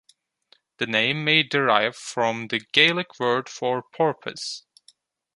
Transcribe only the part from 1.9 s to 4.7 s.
from the Gaelic word for porpoise.